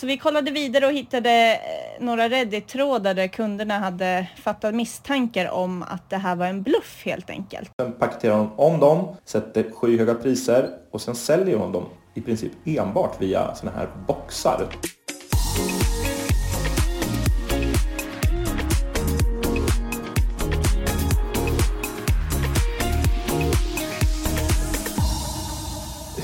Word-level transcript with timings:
Så 0.00 0.06
vi 0.06 0.18
kollade 0.18 0.50
vidare 0.50 0.86
och 0.86 0.92
hittade 0.92 1.52
eh, 1.52 2.04
några 2.04 2.28
Reddit-trådar 2.28 3.14
där 3.14 3.28
kunderna 3.28 3.78
hade 3.78 4.28
fattat 4.36 4.74
misstankar 4.74 5.50
om 5.50 5.82
att 5.82 6.10
det 6.10 6.16
här 6.16 6.36
var 6.36 6.46
en 6.46 6.62
bluff 6.62 7.02
helt 7.04 7.30
enkelt. 7.30 7.70
Sen 7.80 7.92
paketerar 7.92 8.34
hon 8.38 8.50
om 8.56 8.80
dem, 8.80 9.16
sätter 9.24 9.70
skyhöga 9.70 10.14
priser 10.14 10.70
och 10.90 11.00
sen 11.00 11.14
säljer 11.14 11.56
hon 11.56 11.72
dem 11.72 11.84
i 12.14 12.20
princip 12.20 12.52
enbart 12.64 13.22
via 13.22 13.54
sådana 13.54 13.78
här 13.78 13.88
boxar. 14.06 14.66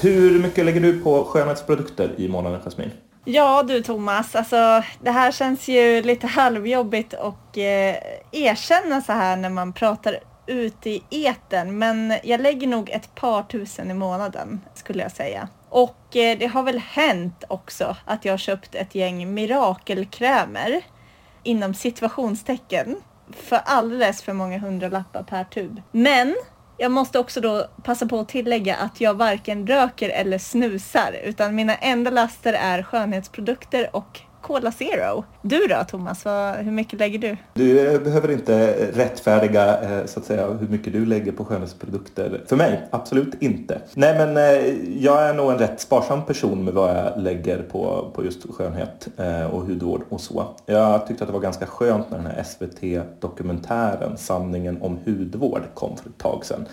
Hur 0.03 0.43
mycket 0.43 0.65
lägger 0.65 0.81
du 0.81 1.01
på 1.01 1.25
skönhetsprodukter 1.25 2.15
i 2.17 2.29
månaden, 2.29 2.61
Jasmin? 2.65 2.91
Ja 3.29 3.63
du 3.63 3.83
Thomas, 3.83 4.37
alltså 4.37 4.83
det 5.01 5.11
här 5.11 5.33
känns 5.33 5.69
ju 5.69 6.03
lite 6.03 6.27
halvjobbigt 6.27 7.13
och 7.13 7.59
eh, 7.59 7.97
erkänna 8.33 9.01
så 9.01 9.13
här 9.13 9.37
när 9.37 9.51
man 9.51 9.73
pratar 9.73 10.19
ut 10.47 10.87
i 10.87 11.03
eten, 11.11 11.79
men 11.79 12.15
jag 12.23 12.41
lägger 12.41 12.67
nog 12.67 12.91
ett 12.91 13.15
par 13.15 13.43
tusen 13.43 13.91
i 13.91 13.95
månaden 13.95 14.61
skulle 14.75 15.03
jag 15.03 15.13
säga. 15.13 15.49
Och 15.69 16.17
eh, 16.17 16.39
det 16.39 16.47
har 16.47 16.63
väl 16.63 16.79
hänt 16.79 17.45
också 17.49 17.97
att 18.05 18.25
jag 18.25 18.33
har 18.33 18.39
köpt 18.39 18.75
ett 18.75 18.95
gäng 18.95 19.35
mirakelkrämer 19.35 20.83
inom 21.43 21.75
situationstecken 21.75 22.97
för 23.31 23.61
alldeles 23.65 24.23
för 24.23 24.33
många 24.33 24.59
hundralappar 24.59 25.23
per 25.23 25.45
tub. 25.45 25.83
Men 25.93 26.35
jag 26.77 26.93
måste 26.93 27.19
också 27.19 27.41
då 27.41 27.67
passa 27.83 28.07
på 28.07 28.21
att 28.21 28.29
tillägga 28.29 28.77
att 28.77 29.01
jag 29.01 29.15
varken 29.15 29.67
röker 29.67 30.09
eller 30.09 30.39
snusar 30.39 31.17
utan 31.25 31.55
mina 31.55 31.75
enda 31.75 32.11
laster 32.11 32.53
är 32.53 32.83
skönhetsprodukter 32.83 33.97
och 33.97 34.21
Cola 34.47 34.73
Zero. 34.73 35.25
Du 35.43 35.67
då 35.67 35.85
Thomas, 35.89 36.25
vad, 36.25 36.55
hur 36.55 36.73
mycket 36.73 36.99
lägger 36.99 37.19
du? 37.19 37.37
Du 37.55 37.99
behöver 37.99 38.31
inte 38.31 38.55
eh, 38.55 38.97
rättfärdiga 38.97 39.83
eh, 39.83 40.07
så 40.07 40.21
att 40.21 40.27
säga 40.27 40.47
hur 40.47 40.69
mycket 40.69 40.93
du 40.93 41.07
lägger 41.07 41.33
på 41.33 41.45
skönhetsprodukter. 41.45 42.45
För 42.47 42.57
mig, 42.57 42.89
absolut 42.91 43.43
inte. 43.43 43.81
Nej 43.95 44.19
men 44.19 44.37
eh, 44.37 45.03
jag 45.03 45.29
är 45.29 45.35
nog 45.35 45.51
en 45.51 45.59
rätt 45.59 45.81
sparsam 45.81 46.25
person 46.25 46.65
med 46.65 46.75
vad 46.75 46.97
jag 46.97 47.23
lägger 47.23 47.63
på, 47.63 48.11
på 48.15 48.25
just 48.25 48.51
skönhet 48.51 49.09
och 49.53 49.61
hudvård 49.61 50.03
och 50.09 50.21
så. 50.21 50.47
Jag 50.67 51.07
tyckte 51.07 51.25
att 51.25 51.29
det 51.29 51.35
var 51.35 51.41
ganska 51.41 51.67
skönt 51.67 52.11
när 52.11 52.19
den 52.19 52.27
här 52.27 52.43
SVT-dokumentären 52.43 54.17
Sanningen 54.17 54.83
om 54.83 54.99
hudvård 55.05 55.63
kom 55.75 55.97
för 55.97 56.09
ett 56.09 56.19
tag 56.19 56.45
sedan 56.45 56.67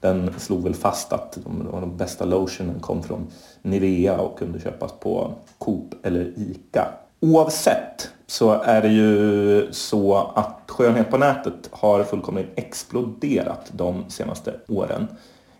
den 0.00 0.30
slog 0.38 0.62
väl 0.62 0.74
fast 0.74 1.12
att 1.12 1.38
de, 1.44 1.68
de 1.80 1.96
bästa 1.96 2.24
lotionen 2.24 2.80
kom 2.80 3.02
från 3.02 3.26
Nivea 3.62 4.20
och 4.20 4.38
kunde 4.38 4.60
köpas 4.60 4.92
på 4.92 5.32
Coop 5.58 5.94
eller 6.02 6.32
ICA. 6.36 6.88
Oavsett 7.26 8.10
så 8.26 8.52
är 8.52 8.82
det 8.82 8.88
ju 8.88 9.72
så 9.72 10.14
att 10.34 10.62
skönhet 10.66 11.10
på 11.10 11.18
nätet 11.18 11.70
har 11.70 12.04
fullkomligt 12.04 12.52
exploderat 12.56 13.70
de 13.72 14.04
senaste 14.08 14.54
åren. 14.68 15.06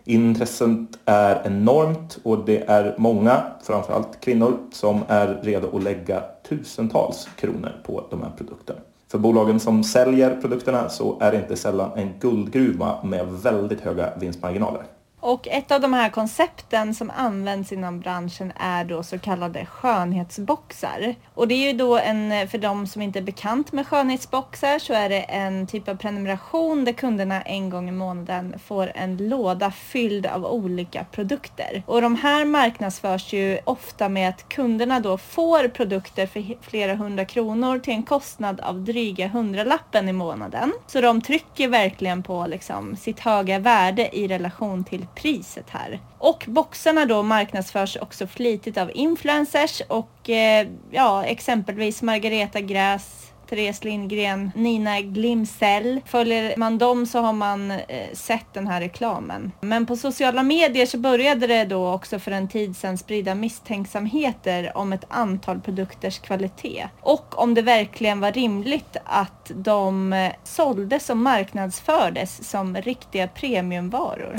Intresset 0.03 0.99
är 1.05 1.41
enormt 1.45 2.19
och 2.23 2.45
det 2.45 2.69
är 2.69 2.95
många, 2.97 3.43
framförallt 3.63 4.19
kvinnor, 4.19 4.57
som 4.71 5.03
är 5.07 5.39
redo 5.41 5.77
att 5.77 5.83
lägga 5.83 6.23
tusentals 6.49 7.27
kronor 7.35 7.71
på 7.85 8.03
de 8.09 8.21
här 8.21 8.31
produkterna. 8.37 8.79
För 9.11 9.17
bolagen 9.17 9.59
som 9.59 9.83
säljer 9.83 10.41
produkterna 10.41 10.89
så 10.89 11.17
är 11.19 11.31
det 11.31 11.37
inte 11.37 11.55
sällan 11.55 11.91
en 11.95 12.13
guldgruva 12.19 13.03
med 13.03 13.27
väldigt 13.27 13.81
höga 13.81 14.09
vinstmarginaler. 14.19 14.83
Och 15.19 15.47
ett 15.47 15.71
av 15.71 15.81
de 15.81 15.93
här 15.93 16.09
koncepten 16.09 16.93
som 16.95 17.11
används 17.15 17.71
inom 17.71 17.99
branschen 17.99 18.53
är 18.59 18.83
då 18.83 19.03
så 19.03 19.19
kallade 19.19 19.65
skönhetsboxar. 19.65 21.15
Och 21.33 21.47
det 21.47 21.53
är 21.53 21.71
ju 21.71 21.77
då 21.77 21.97
en, 21.97 22.47
för 22.47 22.57
de 22.57 22.87
som 22.87 23.01
inte 23.01 23.19
är 23.19 23.23
bekant 23.23 23.71
med 23.71 23.87
skönhetsboxar 23.87 24.79
så 24.79 24.93
är 24.93 25.09
det 25.09 25.21
en 25.21 25.67
typ 25.67 25.87
av 25.87 25.95
prenumeration 25.95 26.85
där 26.85 26.93
kunderna 26.93 27.41
en 27.41 27.69
gång 27.69 27.89
i 27.89 27.91
månaden 27.91 28.59
får 28.65 28.91
en 28.95 29.17
låda 29.17 29.71
fylld 29.71 30.25
av 30.25 30.45
olika 30.45 31.03
produkter. 31.03 31.83
Och 31.85 32.01
de 32.01 32.15
här 32.15 32.45
marknadsförs 32.45 33.33
ju 33.33 33.59
ofta 33.63 34.09
med 34.09 34.29
att 34.29 34.49
kunderna 34.49 34.99
då 34.99 35.17
får 35.17 35.67
produkter 35.67 36.27
för 36.27 36.57
flera 36.61 36.95
hundra 36.95 37.25
kronor 37.25 37.79
till 37.79 37.93
en 37.93 38.03
kostnad 38.03 38.59
av 38.59 38.83
dryga 38.83 39.27
hundralappen 39.27 40.09
i 40.09 40.13
månaden. 40.13 40.73
Så 40.87 41.01
de 41.01 41.21
trycker 41.21 41.67
verkligen 41.67 42.23
på 42.23 42.47
liksom 42.47 42.95
sitt 42.95 43.19
höga 43.19 43.59
värde 43.59 44.17
i 44.17 44.27
relation 44.27 44.83
till 44.83 45.06
priset 45.15 45.69
här. 45.69 45.99
Och 46.17 46.45
boxarna 46.47 47.05
då 47.05 47.23
marknadsförs 47.23 47.97
också 48.01 48.27
flitigt 48.27 48.77
av 48.77 48.91
influencers 48.93 49.81
och 49.87 50.29
eh, 50.29 50.67
ja, 50.91 51.23
exempelvis 51.23 52.01
Margareta 52.01 52.61
Gräs 52.61 53.27
Therese 53.49 53.83
Lindgren, 53.83 54.51
Nina 54.55 55.01
Glimsell. 55.01 56.01
Följer 56.05 56.57
man 56.57 56.77
dem 56.77 57.05
så 57.05 57.19
har 57.19 57.33
man 57.33 57.71
eh, 57.71 58.13
sett 58.13 58.53
den 58.53 58.67
här 58.67 58.81
reklamen. 58.81 59.51
Men 59.61 59.85
på 59.85 59.95
sociala 59.95 60.43
medier 60.43 60.85
så 60.85 60.97
började 60.97 61.47
det 61.47 61.65
då 61.65 61.93
också 61.93 62.19
för 62.19 62.31
en 62.31 62.47
tid 62.47 62.77
sedan 62.77 62.97
sprida 62.97 63.35
misstänksamheter 63.35 64.77
om 64.77 64.93
ett 64.93 65.05
antal 65.07 65.59
produkters 65.59 66.19
kvalitet 66.19 66.87
och 67.01 67.39
om 67.39 67.53
det 67.53 67.61
verkligen 67.61 68.19
var 68.19 68.31
rimligt 68.31 68.97
att 69.05 69.51
de 69.55 70.13
eh, 70.13 70.31
såldes 70.43 71.09
och 71.09 71.17
marknadsfördes 71.17 72.49
som 72.49 72.75
riktiga 72.75 73.27
premiumvaror. 73.27 74.35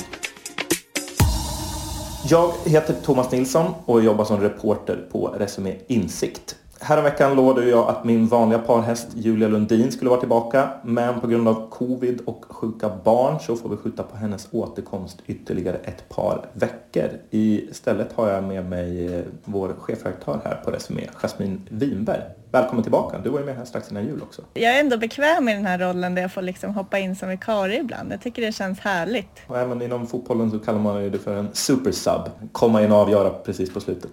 Jag 2.25 2.53
heter 2.65 2.95
Thomas 3.05 3.31
Nilsson 3.31 3.75
och 3.85 4.03
jobbar 4.03 4.25
som 4.25 4.41
reporter 4.41 5.09
på 5.13 5.27
Resumé 5.39 5.77
Insikt. 5.87 6.57
Häromveckan 6.81 7.37
lovade 7.37 7.69
jag 7.69 7.89
att 7.89 8.05
min 8.05 8.27
vanliga 8.27 8.59
parhäst 8.59 9.09
Julia 9.15 9.49
Lundin 9.49 9.93
skulle 9.93 10.11
vara 10.11 10.21
tillbaka 10.21 10.71
men 10.83 11.21
på 11.21 11.27
grund 11.27 11.49
av 11.49 11.71
covid 11.71 12.21
och 12.25 12.45
sjuka 12.49 12.91
barn 13.05 13.41
så 13.41 13.57
får 13.57 13.69
vi 13.69 13.77
skjuta 13.77 14.03
på 14.03 14.17
hennes 14.17 14.49
återkomst 14.51 15.19
ytterligare 15.27 15.77
ett 15.77 16.09
par 16.09 16.47
veckor. 16.53 17.09
Istället 17.31 18.13
har 18.13 18.29
jag 18.29 18.45
med 18.45 18.69
mig 18.69 19.15
eh, 19.15 19.25
vår 19.45 19.75
chefredaktör 19.79 20.41
här 20.45 20.61
på 20.65 20.71
Resumé, 20.71 21.09
Jasmin 21.15 21.69
Winberg. 21.71 22.23
Välkommen 22.51 22.83
tillbaka, 22.83 23.19
du 23.19 23.31
var 23.31 23.39
ju 23.39 23.45
med 23.45 23.57
här 23.57 23.65
strax 23.65 23.91
innan 23.91 24.05
jul 24.05 24.23
också. 24.23 24.43
Jag 24.55 24.77
är 24.77 24.81
ändå 24.81 24.99
bekväm 24.99 25.49
i 25.49 25.55
den 25.55 25.67
här 25.67 25.79
rollen 25.79 26.15
där 26.15 26.23
jag 26.23 26.33
får 26.33 26.43
liksom 26.43 26.75
hoppa 26.75 26.99
in 26.99 27.17
som 27.17 27.29
vikarie 27.29 27.81
ibland. 27.81 28.13
Jag 28.13 28.21
tycker 28.21 28.43
det 28.43 28.53
känns 28.53 28.81
härligt. 28.81 29.41
Och 29.47 29.59
även 29.59 29.83
inom 29.83 30.07
fotbollen 30.07 30.51
så 30.51 30.59
kallar 30.59 30.79
man 30.79 31.11
det 31.11 31.19
för 31.19 31.37
en 31.37 31.49
supersub. 31.53 32.21
Komma 32.53 32.83
in 32.83 32.93
och 32.93 32.99
avgöra 32.99 33.31
precis 33.31 33.75
på 33.75 33.81
slutet. 33.81 34.11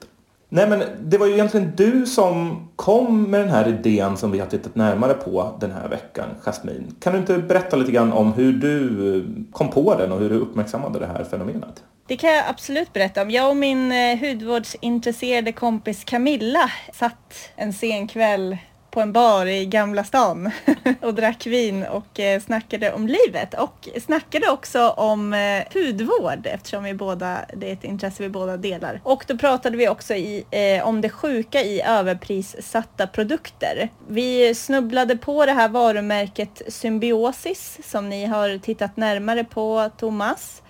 Nej 0.56 0.70
men 0.70 0.84
det 1.02 1.18
var 1.18 1.28
ju 1.28 1.34
egentligen 1.34 1.74
du 1.76 2.06
som 2.06 2.68
kom 2.76 3.24
med 3.24 3.40
den 3.40 3.50
här 3.50 3.68
idén 3.68 4.18
som 4.18 4.32
vi 4.32 4.40
har 4.40 4.48
tittat 4.48 4.76
närmare 4.76 5.14
på 5.14 5.58
den 5.60 5.72
här 5.72 5.88
veckan, 5.90 6.30
Jasmin. 6.46 6.96
Kan 7.00 7.14
du 7.14 7.20
inte 7.20 7.38
berätta 7.38 7.76
lite 7.76 7.92
grann 7.92 8.14
om 8.14 8.34
hur 8.34 8.54
du 8.54 9.16
eh, 9.16 9.24
kom 9.52 9.70
på 9.70 9.96
den 9.96 10.12
och 10.12 10.20
hur 10.20 10.30
du 10.30 10.36
uppmärksammade 10.36 11.00
det 11.00 11.06
här 11.06 11.24
fenomenet? 11.24 11.84
Det 12.08 12.18
kan 12.18 12.30
jag 12.30 12.44
absolut 12.50 12.94
berätta 12.94 13.22
om. 13.22 13.32
Jag 13.32 13.50
och 13.50 13.58
min 13.58 13.92
eh, 13.92 14.20
hudvårdsintresserade 14.20 15.52
kompis 15.52 16.04
Camilla 16.04 16.72
satt 16.94 17.52
en 17.56 17.74
sen 17.74 18.08
kväll 18.08 18.58
på 18.96 19.02
en 19.02 19.12
bar 19.12 19.46
i 19.46 19.66
Gamla 19.66 20.04
stan 20.04 20.52
och 21.02 21.14
drack 21.14 21.46
vin 21.46 21.84
och 21.84 22.20
eh, 22.20 22.42
snackade 22.42 22.94
om 22.94 23.08
livet 23.08 23.54
och 23.54 23.90
snackade 24.02 24.50
också 24.50 24.90
om 24.90 25.34
eh, 25.34 25.64
hudvård 25.74 26.46
eftersom 26.46 26.84
vi 26.84 26.94
båda, 26.94 27.46
det 27.54 27.70
är 27.70 27.74
ett 27.74 27.84
intresse 27.84 28.24
vi 28.24 28.30
båda 28.30 28.58
delar. 28.58 29.02
Och 29.04 29.24
då 29.28 29.38
pratade 29.38 29.78
vi 29.78 29.90
också 29.90 30.14
i, 30.14 30.46
eh, 30.52 30.88
om 30.88 31.02
det 31.02 31.10
sjuka 31.10 31.62
i 31.62 31.82
överprissatta 31.82 33.08
produkter. 33.08 33.90
Vi 34.08 34.56
snubblade 34.56 35.18
på 35.18 35.46
det 35.46 35.52
här 35.52 35.70
varumärket 35.70 36.62
Symbiosis 36.68 37.80
som 37.84 38.10
ni 38.10 38.26
har 38.26 38.58
tittat 38.58 38.98
närmare 38.98 39.44
på 39.44 39.90
Thomas. 39.98 40.62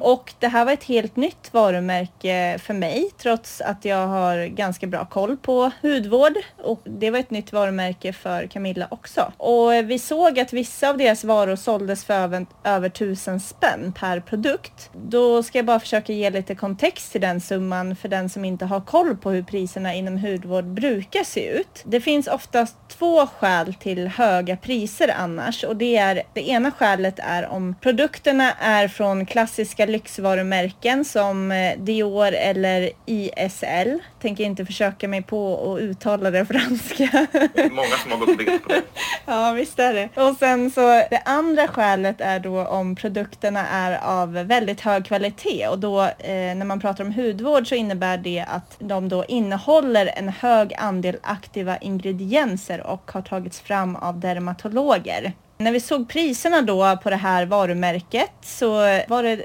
Och 0.00 0.32
det 0.38 0.48
här 0.48 0.64
var 0.64 0.72
ett 0.72 0.84
helt 0.84 1.16
nytt 1.16 1.54
varumärke 1.54 2.58
för 2.62 2.74
mig 2.74 3.10
trots 3.18 3.60
att 3.60 3.84
jag 3.84 4.06
har 4.06 4.46
ganska 4.46 4.86
bra 4.86 5.04
koll 5.04 5.36
på 5.36 5.70
hudvård 5.82 6.32
och 6.62 6.80
det 6.84 7.10
var 7.10 7.18
ett 7.18 7.30
nytt 7.30 7.52
varumärke 7.52 8.12
för 8.12 8.46
Camilla 8.46 8.88
också. 8.90 9.32
Och 9.36 9.72
vi 9.72 9.98
såg 9.98 10.40
att 10.40 10.52
vissa 10.52 10.90
av 10.90 10.98
deras 10.98 11.24
varor 11.24 11.56
såldes 11.56 12.04
för 12.04 12.14
över, 12.14 12.46
över 12.64 12.88
tusen 12.88 13.40
spänn 13.40 13.92
per 13.92 14.20
produkt. 14.20 14.90
Då 14.92 15.42
ska 15.42 15.58
jag 15.58 15.66
bara 15.66 15.80
försöka 15.80 16.12
ge 16.12 16.30
lite 16.30 16.54
kontext 16.54 17.12
till 17.12 17.20
den 17.20 17.40
summan 17.40 17.96
för 17.96 18.08
den 18.08 18.28
som 18.28 18.44
inte 18.44 18.64
har 18.64 18.80
koll 18.80 19.16
på 19.16 19.30
hur 19.30 19.42
priserna 19.42 19.94
inom 19.94 20.18
hudvård 20.18 20.64
brukar 20.64 21.24
se 21.24 21.48
ut. 21.48 21.82
Det 21.84 22.00
finns 22.00 22.26
oftast 22.26 22.76
två 22.88 23.26
skäl 23.26 23.74
till 23.74 24.08
höga 24.08 24.56
priser 24.56 25.14
annars 25.18 25.64
och 25.64 25.76
det 25.76 25.96
är 25.96 26.22
det 26.34 26.48
ena 26.48 26.70
skälet 26.70 27.18
är 27.18 27.46
om 27.48 27.74
produkterna 27.80 28.52
är 28.52 28.88
från 28.88 29.26
klassiska 29.26 29.79
svenska 29.80 29.92
lyxvarumärken 29.92 31.04
som 31.04 31.52
eh, 31.52 31.78
Dior 31.78 32.32
eller 32.32 32.90
ISL. 33.06 33.98
Tänker 34.20 34.44
inte 34.44 34.66
försöka 34.66 35.08
mig 35.08 35.22
på 35.22 35.74
att 35.74 35.80
uttala 35.80 36.30
det 36.30 36.46
franska. 36.52 37.26
Det 37.54 37.60
är 37.60 37.70
många 37.70 37.96
som 38.02 38.10
har 38.10 38.18
gått 38.18 38.38
bet 38.38 38.62
på 38.62 38.68
det. 38.68 38.82
ja, 39.26 39.52
visst 39.52 39.78
är 39.78 39.94
det. 39.94 40.08
Och 40.14 40.36
sen 40.36 40.70
så 40.70 40.80
det 41.10 41.22
andra 41.24 41.68
skälet 41.68 42.20
är 42.20 42.40
då 42.40 42.66
om 42.66 42.96
produkterna 42.96 43.66
är 43.68 43.98
av 43.98 44.32
väldigt 44.32 44.80
hög 44.80 45.04
kvalitet 45.04 45.68
och 45.68 45.78
då 45.78 46.02
eh, 46.02 46.54
när 46.56 46.64
man 46.64 46.80
pratar 46.80 47.04
om 47.04 47.12
hudvård 47.12 47.68
så 47.68 47.74
innebär 47.74 48.18
det 48.18 48.44
att 48.48 48.76
de 48.78 49.08
då 49.08 49.24
innehåller 49.28 50.10
en 50.16 50.28
hög 50.28 50.74
andel 50.78 51.16
aktiva 51.22 51.76
ingredienser 51.78 52.86
och 52.86 53.10
har 53.12 53.22
tagits 53.22 53.60
fram 53.60 53.96
av 53.96 54.20
dermatologer. 54.20 55.32
När 55.60 55.72
vi 55.72 55.80
såg 55.80 56.08
priserna 56.08 56.62
då 56.62 56.96
på 57.02 57.10
det 57.10 57.16
här 57.16 57.46
varumärket 57.46 58.32
så 58.42 58.70
var 59.08 59.22
det 59.22 59.32
eh, 59.32 59.38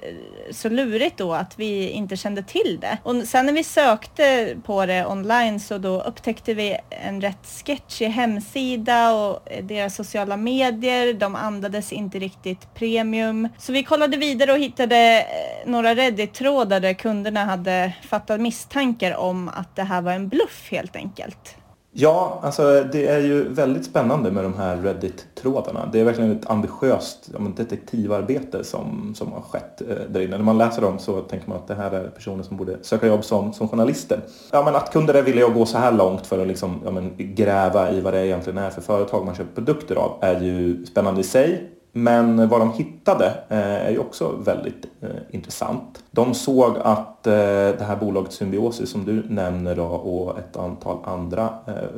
så 0.51 0.69
lurigt 0.69 1.17
då 1.17 1.33
att 1.33 1.59
vi 1.59 1.89
inte 1.89 2.17
kände 2.17 2.43
till 2.43 2.77
det. 2.81 2.97
Och 3.03 3.15
sen 3.27 3.45
när 3.45 3.53
vi 3.53 3.63
sökte 3.63 4.55
på 4.65 4.85
det 4.85 5.05
online 5.05 5.59
så 5.59 5.77
då 5.77 6.01
upptäckte 6.01 6.53
vi 6.53 6.77
en 6.89 7.21
rätt 7.21 7.63
sketchig 7.65 8.09
hemsida 8.09 9.13
och 9.13 9.39
deras 9.63 9.95
sociala 9.95 10.37
medier. 10.37 11.13
De 11.13 11.35
andades 11.35 11.93
inte 11.93 12.19
riktigt 12.19 12.73
premium. 12.73 13.49
Så 13.57 13.71
vi 13.71 13.83
kollade 13.83 14.17
vidare 14.17 14.51
och 14.51 14.59
hittade 14.59 15.19
eh, 15.19 15.69
några 15.69 15.95
Reddit-trådar 15.95 16.79
där 16.79 16.93
kunderna 16.93 17.45
hade 17.45 17.93
fattat 18.01 18.41
misstankar 18.41 19.15
om 19.15 19.49
att 19.49 19.75
det 19.75 19.83
här 19.83 20.01
var 20.01 20.11
en 20.11 20.27
bluff 20.27 20.67
helt 20.71 20.95
enkelt. 20.95 21.57
Ja, 21.97 22.39
alltså 22.43 22.83
det 22.91 23.07
är 23.07 23.19
ju 23.19 23.49
väldigt 23.49 23.85
spännande 23.85 24.31
med 24.31 24.43
de 24.43 24.53
här 24.53 24.77
Reddit-trådarna. 24.77 25.89
Det 25.91 25.99
är 25.99 26.03
verkligen 26.03 26.31
ett 26.31 26.49
ambitiöst 26.49 27.29
ja, 27.33 27.39
detektivarbete 27.57 28.63
som, 28.63 29.15
som 29.15 29.31
har 29.31 29.41
skett 29.41 29.81
eh, 29.81 29.87
där 30.09 30.21
inne. 30.21 30.37
När 30.37 30.43
man 30.43 30.57
läser 30.57 30.81
dem 30.81 30.99
så 30.99 31.21
tänker 31.21 31.49
man 31.49 31.57
att 31.57 31.67
det 31.67 31.75
här 31.75 31.91
är 31.91 32.07
personer 32.07 32.43
som 32.43 32.57
borde 32.57 32.77
söka 32.81 33.07
jobb 33.07 33.23
som, 33.23 33.53
som 33.53 33.69
journalister. 33.69 34.19
Ja, 34.51 34.63
men 34.63 34.75
att 34.75 34.93
kunder 34.93 35.13
är 35.13 35.21
villiga 35.21 35.45
att 35.45 35.53
gå 35.53 35.65
så 35.65 35.77
här 35.77 35.91
långt 35.91 36.27
för 36.27 36.39
att 36.41 36.47
liksom, 36.47 36.81
ja, 36.85 36.91
men, 36.91 37.13
gräva 37.17 37.91
i 37.91 38.01
vad 38.01 38.13
det 38.13 38.27
egentligen 38.27 38.57
är 38.57 38.69
för 38.69 38.81
företag 38.81 39.25
man 39.25 39.35
köper 39.35 39.55
produkter 39.55 39.95
av 39.95 40.17
är 40.21 40.41
ju 40.41 40.85
spännande 40.85 41.21
i 41.21 41.23
sig. 41.23 41.74
Men 41.97 42.49
vad 42.49 42.59
de 42.61 42.73
hittade 42.73 43.25
eh, 43.49 43.85
är 43.85 43.89
ju 43.89 43.99
också 43.99 44.31
väldigt 44.45 44.85
eh, 45.01 45.09
intressant. 45.29 46.03
De 46.11 46.33
såg 46.33 46.77
att 46.77 47.27
eh, 47.27 47.33
det 47.77 47.85
här 47.87 47.95
bolaget 47.95 48.33
Symbiosis 48.33 48.89
som 48.89 49.05
du 49.05 49.23
nämner 49.29 49.75
då, 49.75 49.83
och 49.83 50.39
ett 50.39 50.57
antal 50.57 50.97
andra 51.03 51.49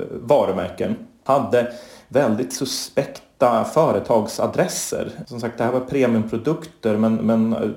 varumärken 0.10 0.96
hade 1.24 1.72
väldigt 2.08 2.54
suspekt 2.54 3.22
hitta 3.38 3.64
företagsadresser. 3.64 5.12
Som 5.26 5.40
sagt, 5.40 5.58
det 5.58 5.64
här 5.64 5.72
var 5.72 5.80
premiumprodukter 5.80 6.98
men, 6.98 7.16
men 7.16 7.54
eh, 7.54 7.70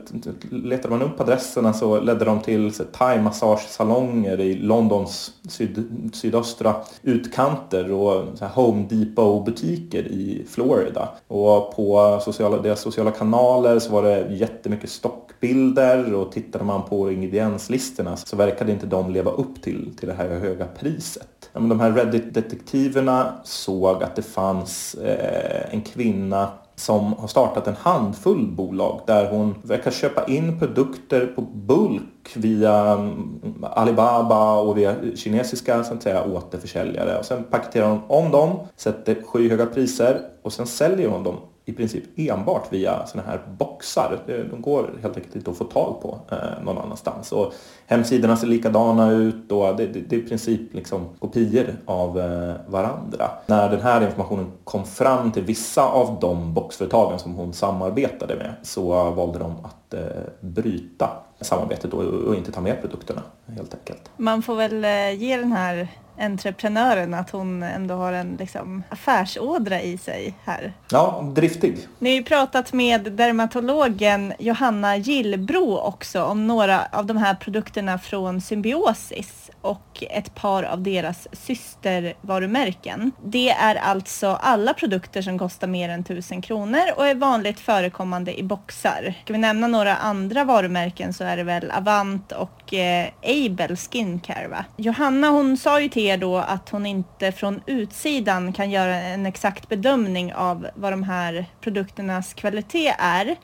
letade 0.51 0.89
man 0.89 1.03
upp 1.03 1.21
adresserna 1.21 1.73
så 1.73 2.01
ledde 2.01 2.25
de 2.25 2.41
till 2.41 2.73
thai-massagesalonger 2.93 4.41
i 4.41 4.55
Londons 4.55 5.33
syd, 5.49 6.11
sydöstra 6.13 6.75
utkanter 7.03 7.93
och 7.93 8.25
Home 8.55 8.87
Depot-butiker 8.91 10.03
i 10.03 10.47
Florida. 10.51 11.09
Och 11.29 11.77
på 11.77 12.21
sociala, 12.25 12.59
deras 12.59 12.81
sociala 12.81 13.11
kanaler 13.11 13.79
så 13.79 13.93
var 13.93 14.03
det 14.03 14.29
jättemycket 14.31 14.91
stockbilder 14.91 16.15
och 16.15 16.33
tittade 16.33 16.65
man 16.65 16.83
på 16.83 17.13
ingredienslistorna 17.13 18.17
så 18.17 18.37
verkade 18.37 18.73
inte 18.73 18.87
de 18.87 19.13
leva 19.13 19.31
upp 19.31 19.63
till, 19.63 19.97
till 19.99 20.09
det 20.09 20.15
här 20.15 20.29
höga 20.29 20.67
priset 20.67 21.40
de 21.53 21.81
här 21.81 21.93
Reddit-detektiverna 21.93 23.33
såg 23.45 24.03
att 24.03 24.17
det 24.17 24.23
fanns 24.23 24.95
eh, 24.95 25.75
en 25.75 25.83
kvinna 25.83 26.49
som 26.81 27.13
har 27.13 27.29
startat 27.29 27.67
en 27.67 27.75
handfull 27.75 28.47
bolag 28.47 29.01
där 29.07 29.31
hon 29.31 29.55
verkar 29.63 29.91
köpa 29.91 30.25
in 30.25 30.59
produkter 30.59 31.27
på 31.27 31.43
bulk 31.43 32.37
via 32.37 32.75
mm, 32.75 33.65
Alibaba 33.71 34.61
och 34.61 34.79
via 34.79 34.95
kinesiska 35.17 35.85
så 35.85 35.95
att 35.95 36.03
säga, 36.03 36.25
återförsäljare. 36.25 37.19
Och 37.19 37.25
sen 37.25 37.45
paketerar 37.45 37.89
hon 37.89 38.01
om 38.09 38.31
dem, 38.31 38.59
sätter 38.77 39.23
skyhöga 39.23 39.67
priser 39.67 40.21
och 40.43 40.53
sen 40.53 40.67
säljer 40.67 41.09
hon 41.09 41.25
dem 41.25 41.37
i 41.71 41.73
princip 41.73 42.05
enbart 42.17 42.73
via 42.73 43.07
sådana 43.07 43.31
här 43.31 43.41
boxar. 43.59 44.19
De 44.51 44.63
går 44.63 44.91
helt 45.03 45.17
enkelt 45.17 45.37
inte 45.37 45.51
att 45.51 45.57
få 45.57 45.65
tag 45.65 46.03
på 46.03 46.19
eh, 46.31 46.65
någon 46.65 46.79
annanstans. 46.79 47.33
Och 47.33 47.53
hemsidorna 47.87 48.37
ser 48.37 48.47
likadana 48.47 49.11
ut 49.11 49.53
och 49.53 49.77
det, 49.77 49.87
det, 49.87 50.01
det 50.01 50.17
är 50.17 50.21
i 50.21 50.29
princip 50.29 50.75
liksom 50.75 51.09
kopior 51.19 51.77
av 51.87 52.21
eh, 52.21 52.55
varandra. 52.67 53.31
När 53.47 53.71
den 53.71 53.81
här 53.81 54.07
informationen 54.07 54.53
kom 54.65 54.87
fram 54.87 55.33
till 55.33 55.43
vissa 55.43 55.83
av 55.83 56.19
de 56.21 56.55
boxföretagen 56.55 57.19
som 57.19 57.35
hon 57.35 57.53
samarbetade 57.53 58.37
med 58.37 58.55
så 58.63 59.11
valde 59.11 59.39
de 59.39 59.53
att 59.65 59.95
eh, 59.95 60.01
bryta 60.41 61.11
samarbetet 61.41 61.95
och, 61.95 62.05
och 62.05 62.35
inte 62.35 62.53
ta 62.53 62.61
med 62.61 62.81
produkterna 62.81 63.23
helt 63.47 63.75
enkelt. 63.75 64.11
Man 64.17 64.43
får 64.43 64.57
väl 64.57 64.85
eh, 64.85 65.23
ge 65.23 65.37
den 65.37 65.53
här 65.53 65.89
entreprenören 66.21 67.15
att 67.15 67.31
hon 67.31 67.63
ändå 67.63 67.95
har 67.95 68.13
en 68.13 68.37
liksom, 68.39 68.83
affärsådra 68.89 69.81
i 69.81 69.99
sig 69.99 70.35
här. 70.45 70.73
Ja, 70.91 71.33
driftig. 71.35 71.89
Ni 71.99 72.11
har 72.11 72.17
ju 72.17 72.25
pratat 72.25 72.73
med 72.73 73.13
dermatologen 73.13 74.33
Johanna 74.39 74.97
Gillbro 74.97 75.77
också 75.77 76.23
om 76.23 76.47
några 76.47 76.81
av 76.93 77.07
de 77.07 77.17
här 77.17 77.35
produkterna 77.35 77.99
från 77.99 78.41
Symbiosis 78.41 79.51
och 79.61 80.05
ett 80.11 80.35
par 80.35 80.63
av 80.63 80.83
deras 80.83 81.29
systervarumärken. 81.33 83.13
Det 83.25 83.51
är 83.51 83.75
alltså 83.75 84.29
alla 84.29 84.75
produkter 84.75 85.23
som 85.23 85.39
kostar 85.39 85.67
mer 85.67 85.89
än 85.89 86.01
1000 86.01 86.43
kronor 86.43 86.83
och 86.97 87.07
är 87.07 87.15
vanligt 87.15 87.61
förekommande 87.61 88.39
i 88.39 88.43
boxar. 88.43 89.15
Ska 89.25 89.33
vi 89.33 89.39
nämna 89.39 89.67
några 89.67 89.97
andra 89.97 90.45
varumärken 90.45 91.13
så 91.13 91.25
är 91.25 91.37
det 91.37 91.43
väl 91.43 91.71
Avant 91.71 92.33
och 92.33 92.75
eh, 92.75 93.09
Able 93.23 93.77
Skincare 93.77 94.49
va? 94.49 94.65
Johanna 94.77 95.29
hon 95.29 95.57
sa 95.57 95.81
ju 95.81 95.89
till 95.89 96.10
är 96.11 96.17
då 96.17 96.37
att 96.37 96.69
hon 96.69 96.87
inte 96.87 97.33
från 97.33 97.61
utsidan 97.67 98.53
kan 98.53 98.71
göra 98.71 98.95
en 98.95 99.27
exakt 99.27 99.69
bedömning 99.69 100.35
av 100.35 100.67
vad 100.75 100.93
de 100.93 101.03
här 101.03 101.47
produkternas 101.61 102.35
kvalitet 102.35 102.95
är. 102.99 103.37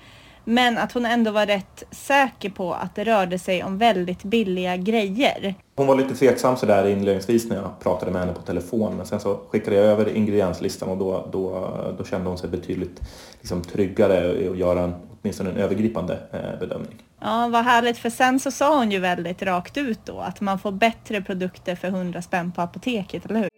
Men 0.48 0.78
att 0.78 0.92
hon 0.92 1.06
ändå 1.06 1.30
var 1.30 1.46
rätt 1.46 1.84
säker 1.90 2.50
på 2.50 2.74
att 2.74 2.94
det 2.94 3.04
rörde 3.04 3.38
sig 3.38 3.64
om 3.64 3.78
väldigt 3.78 4.22
billiga 4.22 4.76
grejer. 4.76 5.54
Hon 5.76 5.86
var 5.86 5.96
lite 5.96 6.14
tveksam 6.14 6.56
sådär 6.56 6.88
inledningsvis 6.88 7.48
när 7.48 7.56
jag 7.56 7.80
pratade 7.80 8.10
med 8.12 8.20
henne 8.20 8.32
på 8.32 8.42
telefon. 8.42 8.96
Men 8.96 9.06
sen 9.06 9.20
så 9.20 9.40
skickade 9.48 9.76
jag 9.76 9.84
över 9.84 10.16
ingredienslistan 10.16 10.88
och 10.88 10.96
då, 10.96 11.28
då, 11.32 11.70
då 11.98 12.04
kände 12.04 12.28
hon 12.28 12.38
sig 12.38 12.50
betydligt 12.50 13.00
liksom, 13.40 13.62
tryggare 13.62 14.42
i 14.42 14.48
att 14.48 14.58
göra 14.58 14.80
en, 14.80 14.94
åtminstone 15.20 15.50
en 15.50 15.56
övergripande 15.56 16.18
eh, 16.32 16.60
bedömning. 16.60 17.05
Ja, 17.20 17.48
vad 17.48 17.64
härligt. 17.64 17.98
För 17.98 18.10
sen 18.10 18.40
så 18.40 18.50
sa 18.50 18.78
hon 18.78 18.90
ju 18.90 18.98
väldigt 18.98 19.42
rakt 19.42 19.76
ut 19.76 20.00
då 20.04 20.20
att 20.20 20.40
man 20.40 20.58
får 20.58 20.72
bättre 20.72 21.22
produkter 21.22 21.76
för 21.76 21.88
100 21.88 22.22
spänn 22.22 22.52
på 22.52 22.62
apoteket, 22.62 23.26
eller 23.26 23.40
hur? 23.40 23.48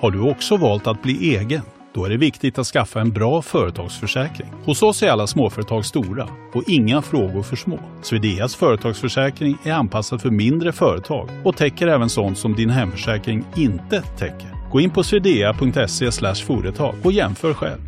Har 0.00 0.10
du 0.10 0.30
också 0.30 0.56
valt 0.56 0.86
att 0.86 1.02
bli 1.02 1.36
egen? 1.36 1.62
Då 1.94 2.04
är 2.04 2.10
det 2.10 2.16
viktigt 2.16 2.58
att 2.58 2.66
skaffa 2.66 3.00
en 3.00 3.10
bra 3.10 3.42
företagsförsäkring. 3.42 4.48
Hos 4.64 4.82
oss 4.82 5.02
är 5.02 5.10
alla 5.10 5.26
småföretag 5.26 5.84
stora 5.84 6.28
och 6.54 6.62
inga 6.66 7.02
frågor 7.02 7.42
för 7.42 7.56
små. 7.56 7.78
Swedeas 8.02 8.54
företagsförsäkring 8.54 9.58
är 9.64 9.72
anpassad 9.72 10.22
för 10.22 10.30
mindre 10.30 10.72
företag 10.72 11.28
och 11.44 11.56
täcker 11.56 11.86
även 11.86 12.08
sånt 12.08 12.38
som 12.38 12.54
din 12.54 12.70
hemförsäkring 12.70 13.44
inte 13.56 14.02
täcker. 14.02 14.70
Gå 14.70 14.80
in 14.80 14.90
på 14.90 15.02
swedea.se 15.02 16.32
företag 16.34 16.94
och 17.04 17.12
jämför 17.12 17.54
själv. 17.54 17.80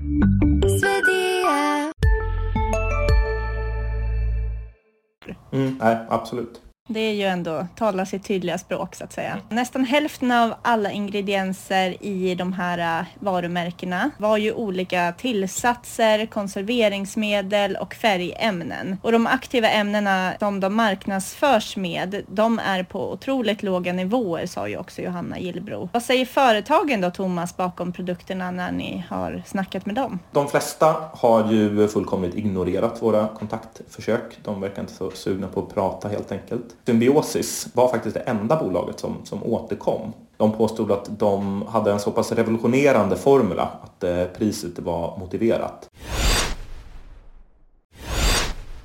Mm, 5.54 5.76
nej, 5.78 5.96
absolut. 6.08 6.63
Det 6.88 7.00
är 7.00 7.12
ju 7.12 7.22
ändå 7.22 7.66
tala 7.76 8.06
sitt 8.06 8.24
tydliga 8.24 8.58
språk 8.58 8.94
så 8.94 9.04
att 9.04 9.12
säga. 9.12 9.38
Nästan 9.48 9.84
hälften 9.84 10.32
av 10.32 10.54
alla 10.62 10.90
ingredienser 10.90 12.04
i 12.04 12.34
de 12.34 12.52
här 12.52 13.00
äh, 13.00 13.06
varumärkena 13.18 14.10
var 14.18 14.36
ju 14.36 14.52
olika 14.52 15.14
tillsatser, 15.18 16.26
konserveringsmedel 16.26 17.76
och 17.76 17.94
färgämnen. 17.94 18.96
Och 19.02 19.12
de 19.12 19.26
aktiva 19.26 19.68
ämnena 19.68 20.34
som 20.38 20.60
de 20.60 20.74
marknadsförs 20.74 21.76
med, 21.76 22.22
de 22.26 22.58
är 22.58 22.82
på 22.82 23.12
otroligt 23.12 23.62
låga 23.62 23.92
nivåer 23.92 24.46
sa 24.46 24.68
ju 24.68 24.76
också 24.76 25.02
Johanna 25.02 25.38
Gillbro. 25.38 25.88
Vad 25.92 26.02
säger 26.02 26.26
företagen 26.26 27.00
då 27.00 27.10
Thomas 27.10 27.56
bakom 27.56 27.92
produkterna 27.92 28.50
när 28.50 28.72
ni 28.72 29.04
har 29.08 29.42
snackat 29.46 29.86
med 29.86 29.94
dem? 29.94 30.18
De 30.30 30.48
flesta 30.48 30.94
har 31.12 31.52
ju 31.52 31.88
fullkomligt 31.88 32.34
ignorerat 32.34 33.02
våra 33.02 33.28
kontaktförsök. 33.28 34.38
De 34.42 34.60
verkar 34.60 34.82
inte 34.82 34.94
så 34.94 35.10
sugna 35.10 35.48
på 35.48 35.60
att 35.60 35.74
prata 35.74 36.08
helt 36.08 36.32
enkelt. 36.32 36.73
Symbiosis 36.86 37.68
var 37.74 37.88
faktiskt 37.88 38.14
det 38.14 38.20
enda 38.20 38.56
bolaget 38.56 39.00
som, 39.00 39.16
som 39.24 39.44
återkom. 39.44 40.12
De 40.36 40.52
påstod 40.52 40.92
att 40.92 41.18
de 41.18 41.62
hade 41.62 41.92
en 41.92 42.00
så 42.00 42.10
pass 42.10 42.32
revolutionerande 42.32 43.16
formula 43.16 43.68
att 43.82 44.04
eh, 44.04 44.24
priset 44.24 44.78
var 44.78 45.18
motiverat. 45.18 45.90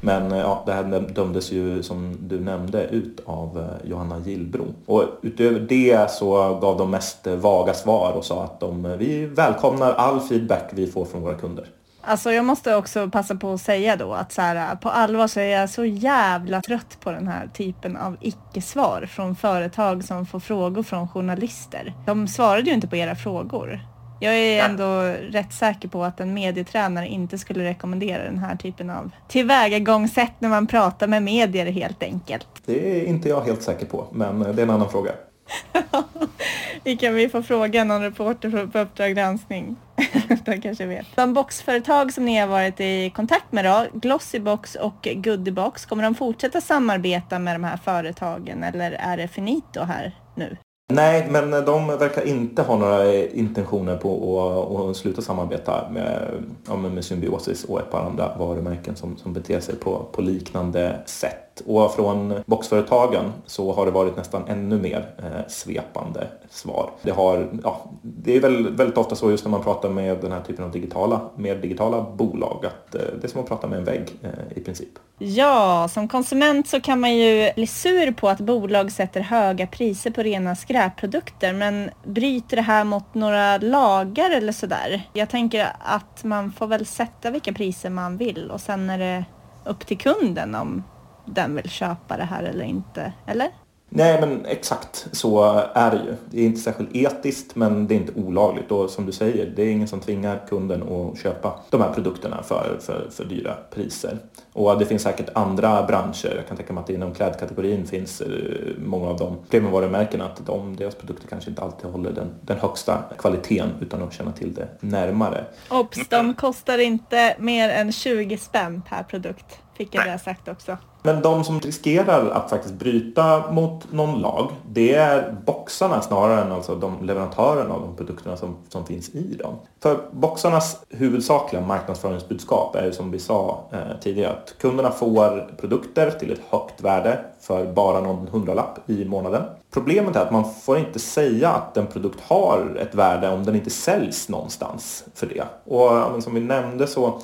Men 0.01 0.31
eh, 0.31 0.37
ja, 0.37 0.63
det 0.65 0.73
här 0.73 1.13
dömdes 1.13 1.51
ju 1.51 1.83
som 1.83 2.17
du 2.19 2.39
nämnde 2.39 2.83
ut 2.83 3.19
av 3.25 3.59
eh, 3.59 3.89
Johanna 3.89 4.19
Gillbro. 4.25 4.65
Och 4.85 5.03
utöver 5.21 5.59
det 5.59 6.11
så 6.11 6.59
gav 6.61 6.77
de 6.77 6.91
mest 6.91 7.27
eh, 7.27 7.35
vaga 7.35 7.73
svar 7.73 8.11
och 8.11 8.25
sa 8.25 8.43
att 8.43 8.59
de, 8.59 8.97
vi 8.97 9.25
välkomnar 9.25 9.93
all 9.93 10.19
feedback 10.19 10.69
vi 10.73 10.87
får 10.87 11.05
från 11.05 11.21
våra 11.21 11.35
kunder. 11.35 11.67
Alltså 12.01 12.31
jag 12.31 12.45
måste 12.45 12.75
också 12.75 13.09
passa 13.09 13.35
på 13.35 13.53
att 13.53 13.61
säga 13.61 13.95
då 13.95 14.13
att 14.13 14.31
så 14.31 14.41
här, 14.41 14.75
på 14.75 14.89
allvar 14.89 15.27
så 15.27 15.39
är 15.39 15.59
jag 15.59 15.69
så 15.69 15.85
jävla 15.85 16.61
trött 16.61 16.97
på 16.99 17.11
den 17.11 17.27
här 17.27 17.47
typen 17.53 17.97
av 17.97 18.17
icke-svar 18.21 19.09
från 19.11 19.35
företag 19.35 20.03
som 20.03 20.25
får 20.25 20.39
frågor 20.39 20.83
från 20.83 21.07
journalister. 21.07 21.93
De 22.05 22.27
svarade 22.27 22.69
ju 22.69 22.73
inte 22.73 22.87
på 22.87 22.95
era 22.95 23.15
frågor. 23.15 23.79
Jag 24.21 24.35
är 24.35 24.63
ändå 24.69 25.01
rätt 25.31 25.53
säker 25.53 25.87
på 25.87 26.03
att 26.03 26.19
en 26.19 26.33
medietränare 26.33 27.07
inte 27.07 27.37
skulle 27.37 27.63
rekommendera 27.63 28.23
den 28.23 28.37
här 28.37 28.55
typen 28.55 28.89
av 28.89 29.11
tillvägagångssätt 29.27 30.33
när 30.39 30.49
man 30.49 30.67
pratar 30.67 31.07
med 31.07 31.23
medier 31.23 31.65
helt 31.65 32.03
enkelt. 32.03 32.47
Det 32.65 33.01
är 33.01 33.05
inte 33.05 33.29
jag 33.29 33.41
helt 33.41 33.61
säker 33.61 33.85
på, 33.85 34.07
men 34.11 34.39
det 34.39 34.49
är 34.49 34.63
en 34.63 34.69
annan 34.69 34.89
fråga. 34.89 35.11
Vi 36.83 36.97
kan 36.97 37.15
vi 37.15 37.29
få 37.29 37.43
fråga 37.43 37.83
någon 37.83 38.01
reporter 38.01 38.67
på 38.67 38.79
Uppdrag 38.79 39.15
granskning. 39.15 39.75
De 40.45 40.61
kanske 40.61 40.85
vet. 40.85 41.15
De 41.15 41.33
boxföretag 41.33 42.13
som 42.13 42.25
ni 42.25 42.37
har 42.37 42.47
varit 42.47 42.79
i 42.79 43.09
kontakt 43.09 43.51
med 43.51 43.65
då, 43.65 43.85
Glossybox 43.93 44.75
och 44.75 45.07
Goodiebox, 45.15 45.85
kommer 45.85 46.03
de 46.03 46.15
fortsätta 46.15 46.61
samarbeta 46.61 47.39
med 47.39 47.55
de 47.55 47.63
här 47.63 47.77
företagen 47.77 48.63
eller 48.63 48.91
är 48.91 49.17
det 49.17 49.27
finito 49.27 49.83
här 49.83 50.15
nu? 50.35 50.57
Nej, 50.91 51.27
men 51.29 51.51
de 51.51 51.87
verkar 51.87 52.27
inte 52.27 52.61
ha 52.61 52.77
några 52.77 53.23
intentioner 53.25 53.97
på 53.97 54.41
att, 54.41 54.89
att 54.89 54.97
sluta 54.97 55.21
samarbeta 55.21 55.89
med, 55.91 56.43
ja, 56.67 56.77
med 56.77 57.05
Symbiosis 57.05 57.63
och 57.63 57.79
ett 57.79 57.91
par 57.91 57.99
andra 57.99 58.35
varumärken 58.37 58.95
som, 58.95 59.17
som 59.17 59.33
beter 59.33 59.59
sig 59.59 59.75
på, 59.75 60.05
på 60.11 60.21
liknande 60.21 60.99
sätt. 61.05 61.61
Och 61.65 61.93
från 61.93 62.33
boxföretagen 62.45 63.23
så 63.45 63.73
har 63.73 63.85
det 63.85 63.91
varit 63.91 64.17
nästan 64.17 64.43
ännu 64.47 64.81
mer 64.81 65.15
eh, 65.17 65.47
svepande 65.47 66.27
svar. 66.49 66.89
Det, 67.01 67.11
har, 67.11 67.47
ja, 67.63 67.91
det 68.01 68.35
är 68.35 68.41
väl 68.41 68.75
väldigt 68.75 68.97
ofta 68.97 69.15
så 69.15 69.31
just 69.31 69.45
när 69.45 69.51
man 69.51 69.63
pratar 69.63 69.89
med 69.89 70.17
den 70.21 70.31
här 70.31 70.41
typen 70.41 70.65
av 70.65 70.71
digitala, 70.71 71.21
mer 71.35 71.55
digitala 71.55 72.05
bolag 72.15 72.65
att 72.65 72.95
eh, 72.95 73.01
det 73.21 73.27
är 73.27 73.29
som 73.29 73.41
att 73.41 73.47
prata 73.47 73.67
med 73.67 73.79
en 73.79 73.85
vägg 73.85 74.19
eh, 74.21 74.57
i 74.57 74.59
princip. 74.59 74.99
Ja, 75.21 75.87
som 75.87 76.07
konsument 76.07 76.67
så 76.67 76.81
kan 76.81 76.99
man 76.99 77.15
ju 77.15 77.51
bli 77.55 77.67
sur 77.67 78.11
på 78.11 78.29
att 78.29 78.39
bolag 78.39 78.91
sätter 78.91 79.21
höga 79.21 79.67
priser 79.67 80.11
på 80.11 80.23
rena 80.23 80.55
skräpprodukter 80.55 81.53
men 81.53 81.89
bryter 82.03 82.55
det 82.55 82.61
här 82.61 82.83
mot 82.83 83.13
några 83.13 83.57
lagar 83.57 84.31
eller 84.31 84.51
sådär? 84.51 85.01
Jag 85.13 85.29
tänker 85.29 85.67
att 85.79 86.23
man 86.23 86.51
får 86.51 86.67
väl 86.67 86.85
sätta 86.85 87.31
vilka 87.31 87.53
priser 87.53 87.89
man 87.89 88.17
vill 88.17 88.51
och 88.51 88.61
sen 88.61 88.89
är 88.89 88.97
det 88.97 89.25
upp 89.65 89.85
till 89.87 89.97
kunden 89.97 90.55
om 90.55 90.83
den 91.25 91.55
vill 91.55 91.69
köpa 91.69 92.17
det 92.17 92.25
här 92.25 92.43
eller 92.43 92.65
inte, 92.65 93.13
eller? 93.27 93.49
Nej, 93.89 94.21
men 94.21 94.45
exakt 94.45 95.07
så 95.11 95.63
är 95.73 95.91
det 95.91 95.97
ju. 95.97 96.15
Det 96.31 96.41
är 96.41 96.45
inte 96.45 96.59
särskilt 96.59 96.95
etiskt, 96.95 97.55
men 97.55 97.87
det 97.87 97.93
är 97.93 97.95
inte 97.95 98.13
olagligt. 98.15 98.71
Och 98.71 98.89
som 98.89 99.05
du 99.05 99.11
säger, 99.11 99.53
det 99.55 99.63
är 99.63 99.69
ingen 99.69 99.87
som 99.87 99.99
tvingar 99.99 100.41
kunden 100.49 100.83
att 100.83 101.19
köpa 101.19 101.59
de 101.69 101.81
här 101.81 101.93
produkterna 101.93 102.43
för, 102.43 102.77
för, 102.81 103.09
för 103.11 103.25
dyra 103.25 103.55
priser. 103.73 104.17
Och 104.53 104.79
det 104.79 104.85
finns 104.85 105.03
säkert 105.03 105.29
andra 105.33 105.83
branscher. 105.83 106.33
Jag 106.35 106.47
kan 106.47 106.57
tänka 106.57 106.73
mig 106.73 106.81
att 106.81 106.89
inom 106.89 107.13
klädkategorin 107.13 107.87
finns 107.87 108.21
eh, 108.21 108.29
många 108.77 109.09
av 109.09 109.17
de 109.17 109.37
premiumvarumärkena 109.49 110.25
att 110.25 110.45
de, 110.45 110.75
deras 110.75 110.95
produkter 110.95 111.27
kanske 111.27 111.49
inte 111.49 111.61
alltid 111.61 111.89
håller 111.89 112.11
den, 112.11 112.35
den 112.41 112.59
högsta 112.59 113.03
kvaliteten 113.17 113.69
utan 113.81 114.03
att 114.03 114.13
känna 114.13 114.31
till 114.31 114.53
det 114.53 114.67
närmare. 114.79 115.45
Obs, 115.69 116.07
de 116.09 116.33
kostar 116.33 116.77
inte 116.77 117.35
mer 117.39 117.69
än 117.69 117.91
20 117.91 118.37
spänn 118.37 118.81
per 118.89 119.03
produkt. 119.03 119.59
Fick 119.77 119.95
jag 119.95 120.05
det 120.05 120.19
sagt 120.19 120.47
också. 120.47 120.77
Men 121.01 121.21
de 121.21 121.43
som 121.43 121.59
riskerar 121.59 122.29
att 122.29 122.49
faktiskt 122.49 122.73
bryta 122.73 123.51
mot 123.51 123.91
någon 123.91 124.21
lag, 124.21 124.47
det 124.67 124.93
är 124.93 125.35
boxarna 125.45 126.01
snarare 126.01 126.41
än 126.41 126.51
alltså 126.51 126.75
de 126.75 127.05
leverantörerna 127.05 127.73
av 127.73 127.81
de 127.81 127.95
produkterna 127.95 128.37
som, 128.37 128.55
som 128.69 128.85
finns 128.85 129.09
i 129.09 129.35
dem. 129.35 129.55
För 129.81 129.99
boxarnas 130.11 130.77
huvudsakliga 130.89 131.61
marknadsföringsbudskap 131.61 132.75
är 132.75 132.85
ju 132.85 132.91
som 132.91 133.11
vi 133.11 133.19
sa 133.19 133.63
eh, 133.71 133.99
tidigare 134.01 134.31
att 134.31 134.55
kunderna 134.61 134.91
får 134.91 135.51
produkter 135.57 136.11
till 136.11 136.31
ett 136.31 136.41
högt 136.49 136.81
värde 136.81 137.19
för 137.41 137.73
bara 137.73 138.01
någon 138.01 138.27
hundralapp 138.27 138.89
i 138.89 139.05
månaden. 139.05 139.43
Problemet 139.71 140.15
är 140.15 140.19
att 140.19 140.31
man 140.31 140.53
får 140.53 140.77
inte 140.77 140.99
säga 140.99 141.49
att 141.49 141.77
en 141.77 141.87
produkt 141.87 142.19
har 142.27 142.77
ett 142.81 142.95
värde 142.95 143.29
om 143.29 143.45
den 143.45 143.55
inte 143.55 143.69
säljs 143.69 144.29
någonstans 144.29 145.03
för 145.15 145.27
det. 145.27 145.43
Och 145.63 146.23
som 146.23 146.33
vi 146.33 146.39
nämnde 146.39 146.87
så 146.87 147.21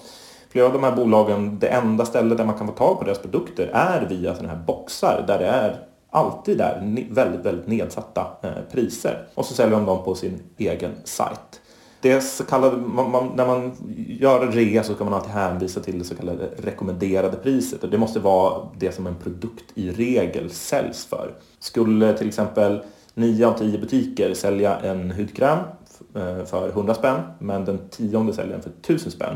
flera 0.55 0.67
av 0.67 0.73
de 0.73 0.83
här 0.83 0.95
bolagen, 0.95 1.59
det 1.59 1.67
enda 1.67 2.05
stället 2.05 2.37
där 2.37 2.45
man 2.45 2.57
kan 2.57 2.67
få 2.67 2.73
tag 2.73 2.99
på 2.99 3.05
deras 3.05 3.19
produkter 3.19 3.69
är 3.73 4.05
via 4.09 4.35
sådana 4.35 4.53
här 4.53 4.63
boxar 4.67 5.23
där 5.27 5.39
det 5.39 5.45
är 5.45 5.75
alltid 6.09 6.61
är 6.61 7.05
väldigt, 7.11 7.45
väldigt 7.45 7.67
nedsatta 7.67 8.27
eh, 8.41 8.49
priser. 8.71 9.27
Och 9.33 9.45
så 9.45 9.53
säljer 9.53 9.77
de 9.77 9.85
dem 9.85 10.03
på 10.03 10.15
sin 10.15 10.39
egen 10.57 10.91
sajt. 11.03 11.61
Det 12.01 12.21
så 12.21 12.43
kallade, 12.43 12.77
man, 12.77 13.11
man, 13.11 13.31
när 13.35 13.47
man 13.47 13.71
gör 14.07 14.47
rea 14.47 14.83
så 14.83 14.93
kan 14.93 15.05
man 15.05 15.13
alltid 15.13 15.31
hänvisa 15.31 15.79
till 15.79 15.99
det 15.99 16.05
så 16.05 16.15
kallade 16.15 16.49
rekommenderade 16.57 17.37
priset. 17.37 17.83
Och 17.83 17.89
det 17.89 17.97
måste 17.97 18.19
vara 18.19 18.67
det 18.77 18.91
som 18.91 19.07
en 19.07 19.15
produkt 19.15 19.65
i 19.73 19.91
regel 19.91 20.49
säljs 20.49 21.05
för. 21.05 21.31
Skulle 21.59 22.17
till 22.17 22.27
exempel 22.27 22.83
9 23.13 23.47
av 23.47 23.57
10 23.57 23.77
butiker 23.77 24.33
sälja 24.33 24.77
en 24.77 25.11
hudkräm 25.11 25.59
eh, 26.15 26.45
för 26.45 26.69
100 26.69 26.93
spänn 26.93 27.21
men 27.39 27.65
den 27.65 27.89
tionde 27.89 28.33
säljer 28.33 28.53
den 28.53 28.61
för 28.61 28.69
1000 28.69 29.11
spänn 29.11 29.35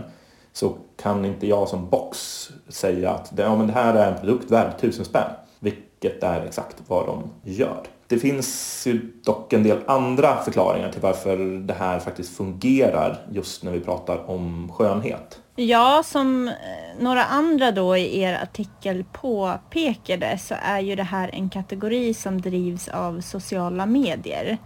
så 0.53 0.77
kan 1.01 1.25
inte 1.25 1.47
jag 1.47 1.67
som 1.67 1.89
box 1.89 2.49
säga 2.67 3.11
att 3.11 3.37
det, 3.37 3.43
ja, 3.43 3.55
men 3.55 3.67
det 3.67 3.73
här 3.73 3.93
är 3.93 4.11
en 4.11 4.19
produkt 4.19 4.51
värd 4.51 4.79
tusen 4.79 5.05
spänn. 5.05 5.31
Vilket 5.59 6.23
är 6.23 6.45
exakt 6.45 6.75
vad 6.87 7.05
de 7.05 7.29
gör. 7.43 7.83
Det 8.07 8.17
finns 8.17 8.83
ju 8.87 9.11
dock 9.23 9.53
en 9.53 9.63
del 9.63 9.77
andra 9.87 10.37
förklaringar 10.37 10.91
till 10.91 11.01
varför 11.01 11.37
det 11.67 11.73
här 11.73 11.99
faktiskt 11.99 12.37
fungerar 12.37 13.17
just 13.31 13.63
när 13.63 13.71
vi 13.71 13.79
pratar 13.79 14.29
om 14.29 14.71
skönhet. 14.73 15.41
Ja, 15.55 16.03
som 16.05 16.47
eh, 16.47 16.53
några 16.99 17.23
andra 17.23 17.71
då 17.71 17.97
i 17.97 18.21
er 18.21 18.39
artikel 18.43 19.03
påpekade 19.11 20.37
så 20.37 20.55
är 20.61 20.79
ju 20.79 20.95
det 20.95 21.03
här 21.03 21.29
en 21.33 21.49
kategori 21.49 22.13
som 22.13 22.41
drivs 22.41 22.87
av 22.87 23.21
sociala 23.21 23.85
medier. 23.85 24.57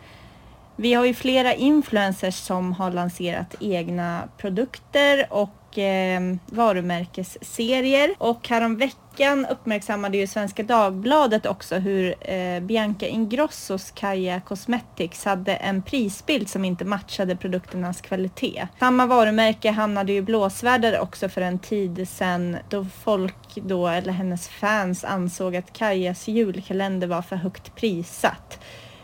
Vi 0.75 0.94
har 0.94 1.06
ju 1.06 1.13
flera 1.13 1.54
influencers 1.54 2.36
som 2.36 2.74
har 2.74 2.92
lanserat 2.92 3.56
egna 3.60 4.22
produkter 4.38 5.28
och 5.30 5.50
eh, 5.77 6.22
varumärkesserier. 6.46 8.15
Och 8.18 8.50
häromveckan 8.50 9.46
uppmärksammade 9.46 10.18
ju 10.18 10.27
Svenska 10.27 10.63
Dagbladet 10.63 11.46
också 11.46 11.75
hur 11.75 12.15
eh, 12.20 12.60
Bianca 12.60 13.08
Ingrossos 13.08 13.92
Kaja 13.92 14.42
Cosmetics 14.42 15.25
hade 15.25 15.56
en 15.56 15.82
prisbild 15.82 16.50
som 16.50 16.65
inte 16.65 16.86
matchade 16.86 17.36
produkternas 17.36 18.01
kvalitet. 18.01 18.68
Samma 18.80 19.06
varumärke 19.06 19.72
hamnade 19.72 20.13
ju 20.13 20.22
blåsvärdar 20.22 21.00
också 21.00 21.30
för 21.30 21.42
en 21.42 21.60
tid 21.60 22.08
sedan 22.10 22.58
då 22.70 22.86
folk 23.03 23.56
då, 23.56 23.88
eller 23.88 24.13
hennes 24.13 24.48
fans 24.48 25.03
ansåg 25.03 25.56
att 25.56 25.74
Kajas 25.74 26.27
julkalender 26.27 27.08
var 27.08 27.22
för 27.22 27.36
högt 27.36 27.75
prissatt. 27.75 28.60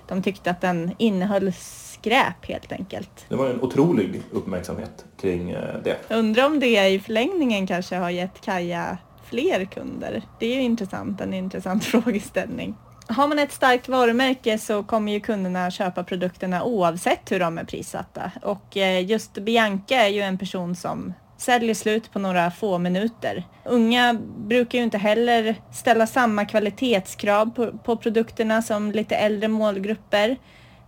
De 0.07 0.23
tyckte 0.23 0.51
att 0.51 0.61
den 0.61 0.95
innehöll 0.97 1.53
skräp 1.99 2.45
helt 2.45 2.71
enkelt. 2.71 3.25
Det 3.29 3.35
var 3.35 3.49
en 3.49 3.61
otrolig 3.61 4.21
uppmärksamhet 4.31 5.05
kring 5.21 5.51
eh, 5.51 5.75
det. 5.83 5.97
Undrar 6.09 6.45
om 6.45 6.59
det 6.59 6.89
i 6.89 6.99
förlängningen 6.99 7.67
kanske 7.67 7.95
har 7.95 8.09
gett 8.09 8.41
Kaja 8.41 8.97
fler 9.29 9.65
kunder. 9.65 10.21
Det 10.39 10.45
är 10.45 10.55
ju 10.55 10.61
intressant, 10.61 11.21
en 11.21 11.33
intressant 11.33 11.85
frågeställning. 11.85 12.75
Har 13.07 13.27
man 13.27 13.39
ett 13.39 13.51
starkt 13.51 13.89
varumärke 13.89 14.57
så 14.57 14.83
kommer 14.83 15.11
ju 15.11 15.19
kunderna 15.19 15.71
köpa 15.71 16.03
produkterna 16.03 16.63
oavsett 16.63 17.31
hur 17.31 17.39
de 17.39 17.57
är 17.57 17.63
prissatta. 17.63 18.31
Och 18.41 18.77
eh, 18.77 19.05
just 19.05 19.33
Bianca 19.33 19.95
är 19.95 20.07
ju 20.07 20.21
en 20.21 20.37
person 20.37 20.75
som 20.75 21.13
säljer 21.37 21.73
slut 21.73 22.11
på 22.11 22.19
några 22.19 22.51
få 22.51 22.77
minuter. 22.77 23.43
Unga 23.65 24.17
brukar 24.37 24.77
ju 24.77 24.83
inte 24.83 24.97
heller 24.97 25.55
ställa 25.71 26.07
samma 26.07 26.45
kvalitetskrav 26.45 27.45
på, 27.55 27.77
på 27.77 27.95
produkterna 27.95 28.61
som 28.61 28.91
lite 28.91 29.15
äldre 29.15 29.47
målgrupper. 29.47 30.37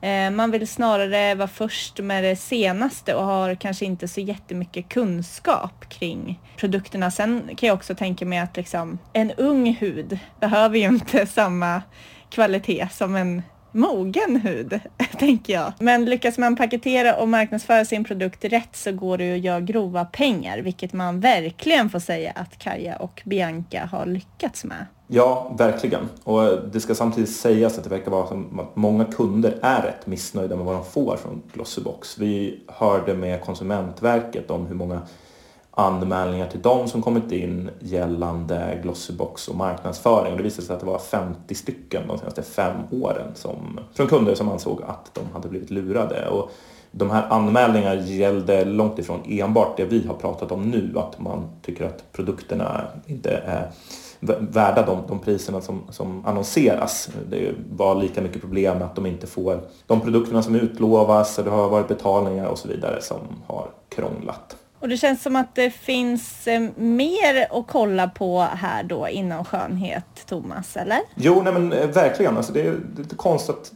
Eh, 0.01 0.31
man 0.31 0.51
vill 0.51 0.67
snarare 0.67 1.35
vara 1.35 1.47
först 1.47 1.99
med 1.99 2.23
det 2.23 2.35
senaste 2.35 3.15
och 3.15 3.23
har 3.23 3.55
kanske 3.55 3.85
inte 3.85 4.07
så 4.07 4.21
jättemycket 4.21 4.89
kunskap 4.89 5.89
kring 5.89 6.39
produkterna. 6.57 7.11
Sen 7.11 7.55
kan 7.55 7.67
jag 7.67 7.75
också 7.75 7.95
tänka 7.95 8.25
mig 8.25 8.39
att 8.39 8.57
liksom, 8.57 8.97
en 9.13 9.31
ung 9.31 9.73
hud 9.73 10.19
behöver 10.39 10.77
ju 10.77 10.87
inte 10.87 11.25
samma 11.25 11.81
kvalitet 12.29 12.87
som 12.91 13.15
en 13.15 13.41
mogen 13.71 14.35
hud, 14.35 14.79
tänker 15.19 15.53
jag. 15.53 15.73
Men 15.79 16.05
lyckas 16.05 16.37
man 16.37 16.55
paketera 16.55 17.15
och 17.15 17.29
marknadsföra 17.29 17.85
sin 17.85 18.03
produkt 18.03 18.45
rätt 18.45 18.75
så 18.75 18.91
går 18.91 19.17
det 19.17 19.33
att 19.33 19.39
göra 19.39 19.61
grova 19.61 20.05
pengar, 20.05 20.57
vilket 20.57 20.93
man 20.93 21.19
verkligen 21.19 21.89
får 21.89 21.99
säga 21.99 22.31
att 22.35 22.59
Kaja 22.59 22.95
och 22.95 23.21
Bianca 23.25 23.89
har 23.91 24.05
lyckats 24.05 24.63
med. 24.63 24.85
Ja, 25.07 25.55
verkligen. 25.57 26.09
Och 26.23 26.43
eh, 26.43 26.59
det 26.73 26.79
ska 26.79 26.95
samtidigt 26.95 27.29
sägas 27.29 27.77
att 27.77 27.83
det 27.83 27.89
verkar 27.89 28.11
vara 28.11 28.27
som 28.27 28.59
att 28.59 28.75
många 28.75 29.05
kunder 29.05 29.59
är 29.61 29.81
rätt 29.81 30.07
missnöjda 30.07 30.55
med 30.55 30.65
vad 30.65 30.75
de 30.75 30.85
får 30.85 31.17
från 31.17 31.41
Glossybox. 31.53 32.17
Vi 32.17 32.59
hörde 32.67 33.13
med 33.13 33.41
Konsumentverket 33.41 34.51
om 34.51 34.67
hur 34.67 34.75
många 34.75 35.01
anmälningar 35.71 36.47
till 36.47 36.61
dem 36.61 36.87
som 36.87 37.01
kommit 37.01 37.31
in 37.31 37.69
gällande 37.79 38.79
Glossybox 38.83 39.47
och 39.47 39.55
marknadsföring. 39.55 40.31
Och 40.31 40.37
det 40.37 40.43
visade 40.43 40.67
sig 40.67 40.73
att 40.73 40.79
det 40.79 40.85
var 40.85 40.99
50 40.99 41.55
stycken 41.55 42.07
de 42.07 42.17
senaste 42.17 42.43
fem 42.43 42.77
åren 42.91 43.31
som, 43.35 43.79
från 43.93 44.07
kunder 44.07 44.35
som 44.35 44.49
ansåg 44.49 44.81
att 44.87 45.13
de 45.13 45.21
hade 45.33 45.47
blivit 45.47 45.69
lurade. 45.69 46.29
Och 46.29 46.51
de 46.91 47.09
här 47.09 47.27
anmälningarna 47.29 47.95
gällde 47.95 48.65
långt 48.65 48.99
ifrån 48.99 49.19
enbart 49.25 49.77
det 49.77 49.85
vi 49.85 50.07
har 50.07 50.15
pratat 50.15 50.51
om 50.51 50.61
nu, 50.61 50.93
att 50.95 51.19
man 51.19 51.49
tycker 51.61 51.85
att 51.85 52.11
produkterna 52.11 52.81
inte 53.05 53.29
är 53.45 53.71
värda 54.39 54.85
de, 54.85 54.99
de 55.07 55.19
priserna 55.19 55.61
som, 55.61 55.81
som 55.89 56.25
annonseras. 56.25 57.09
Det 57.29 57.53
var 57.71 57.95
lika 57.95 58.21
mycket 58.21 58.41
problem 58.41 58.77
med 58.77 58.87
att 58.87 58.95
de 58.95 59.05
inte 59.05 59.27
får 59.27 59.59
de 59.87 60.01
produkterna 60.01 60.43
som 60.43 60.55
utlovas, 60.55 61.35
det 61.35 61.49
har 61.49 61.69
varit 61.69 61.87
betalningar 61.87 62.45
och 62.45 62.57
så 62.57 62.67
vidare 62.67 63.01
som 63.01 63.19
har 63.47 63.67
krånglat. 63.89 64.55
Och 64.81 64.89
det 64.89 64.97
känns 64.97 65.21
som 65.21 65.35
att 65.35 65.55
det 65.55 65.69
finns 65.69 66.47
eh, 66.47 66.61
mer 66.75 67.47
att 67.51 67.67
kolla 67.67 68.07
på 68.07 68.39
här 68.41 68.83
då 68.83 69.07
inom 69.07 69.45
skönhet, 69.45 70.25
Thomas, 70.25 70.77
eller? 70.77 70.99
Jo, 71.15 71.41
nej 71.43 71.53
men 71.53 71.73
eh, 71.73 71.87
verkligen. 71.87 72.37
Alltså 72.37 72.53
det 72.53 72.61
är 72.61 72.75
lite 72.97 73.15
konstigt 73.15 73.55
att 73.55 73.71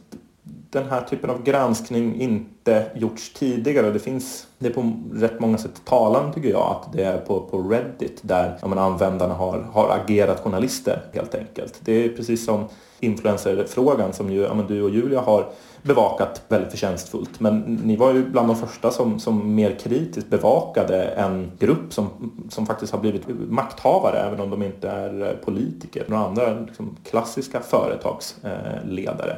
den 0.70 0.90
här 0.90 1.00
typen 1.00 1.30
av 1.30 1.42
granskning 1.42 2.20
inte 2.20 2.86
gjorts 2.94 3.32
tidigare. 3.32 3.90
Det 3.90 3.98
finns, 3.98 4.46
det 4.58 4.68
är 4.68 4.72
på 4.72 4.92
rätt 5.12 5.40
många 5.40 5.58
sätt 5.58 5.82
talande 5.84 6.34
tycker 6.34 6.48
jag 6.48 6.76
att 6.80 6.92
det 6.92 7.04
är 7.04 7.18
på, 7.18 7.40
på 7.40 7.58
Reddit 7.58 8.18
där 8.22 8.58
ja, 8.60 8.68
men 8.68 8.78
användarna 8.78 9.34
har, 9.34 9.58
har 9.58 9.88
agerat 9.90 10.40
journalister 10.40 11.02
helt 11.12 11.34
enkelt. 11.34 11.80
Det 11.80 12.04
är 12.04 12.08
precis 12.08 12.44
som 12.44 12.64
influencerfrågan 13.00 14.12
som 14.12 14.30
ju 14.30 14.40
ja, 14.40 14.54
men 14.54 14.66
du 14.66 14.82
och 14.82 14.90
Julia 14.90 15.20
har 15.20 15.46
bevakat 15.86 16.42
väldigt 16.48 16.70
förtjänstfullt. 16.70 17.40
Men 17.40 17.60
ni 17.60 17.96
var 17.96 18.12
ju 18.12 18.30
bland 18.30 18.48
de 18.48 18.56
första 18.56 18.90
som, 18.90 19.20
som 19.20 19.54
mer 19.54 19.78
kritiskt 19.78 20.30
bevakade 20.30 21.04
en 21.04 21.52
grupp 21.58 21.92
som, 21.92 22.32
som 22.50 22.66
faktiskt 22.66 22.92
har 22.92 23.00
blivit 23.00 23.28
makthavare 23.48 24.18
även 24.18 24.40
om 24.40 24.50
de 24.50 24.62
inte 24.62 24.88
är 24.88 25.22
eh, 25.22 25.32
politiker. 25.44 26.04
Några 26.08 26.26
andra 26.26 26.60
liksom, 26.60 26.96
klassiska 27.04 27.60
företagsledare. 27.60 29.36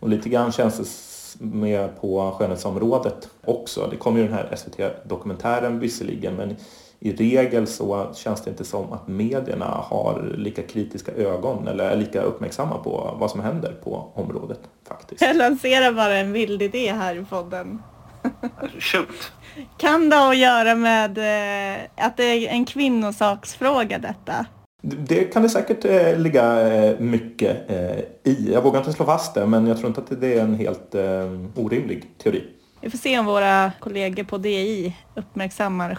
Och 0.00 0.08
lite 0.08 0.28
grann 0.28 0.52
känns 0.52 0.76
det 0.78 1.44
med 1.44 2.00
på 2.00 2.34
skönhetsområdet 2.38 3.28
också. 3.44 3.88
Det 3.90 3.96
kom 3.96 4.16
ju 4.16 4.22
den 4.22 4.32
här 4.32 4.56
SVT-dokumentären 4.56 5.78
visserligen 5.78 6.34
men 6.34 6.56
i 7.06 7.12
regel 7.12 7.66
så 7.66 8.12
känns 8.14 8.42
det 8.42 8.50
inte 8.50 8.64
som 8.64 8.92
att 8.92 9.08
medierna 9.08 9.66
har 9.66 10.34
lika 10.36 10.62
kritiska 10.62 11.12
ögon 11.12 11.68
eller 11.68 11.90
är 11.90 11.96
lika 11.96 12.22
uppmärksamma 12.22 12.78
på 12.78 13.16
vad 13.20 13.30
som 13.30 13.40
händer 13.40 13.72
på 13.84 14.10
området 14.14 14.60
faktiskt. 14.88 15.22
Jag 15.22 15.36
lanserar 15.36 15.92
bara 15.92 16.16
en 16.16 16.32
vild 16.32 16.62
idé 16.62 16.92
här 16.92 17.16
i 17.16 17.24
podden. 17.24 17.82
Shoot! 18.78 19.32
Kan 19.76 20.10
det 20.10 20.16
ha 20.16 20.30
att 20.30 20.38
göra 20.38 20.74
med 20.74 21.18
eh, 21.18 22.06
att 22.06 22.16
det 22.16 22.24
är 22.24 22.48
en 22.48 22.64
kvinnosaksfråga 22.64 23.98
detta? 23.98 24.46
Det 24.82 25.24
kan 25.24 25.42
det 25.42 25.48
säkert 25.48 25.84
eh, 25.84 26.18
ligga 26.18 26.74
eh, 26.74 27.00
mycket 27.00 27.70
eh, 27.70 27.98
i. 28.32 28.50
Jag 28.52 28.62
vågar 28.62 28.78
inte 28.78 28.92
slå 28.92 29.04
fast 29.06 29.34
det 29.34 29.46
men 29.46 29.66
jag 29.66 29.76
tror 29.76 29.88
inte 29.88 30.00
att 30.00 30.20
det 30.20 30.34
är 30.34 30.42
en 30.42 30.54
helt 30.54 30.94
orimlig 31.54 32.04
teori. 32.18 32.44
Vi 32.80 32.90
får 32.90 32.98
se 32.98 33.18
om 33.18 33.26
våra 33.26 33.72
kollegor 33.80 34.24
på 34.24 34.38
DI 34.38 34.96
uppmärksammar 35.14 35.94